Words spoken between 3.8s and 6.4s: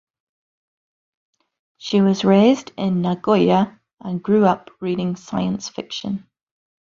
and grew up reading science fiction.